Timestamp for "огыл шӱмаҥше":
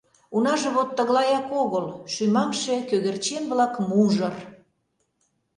1.61-2.75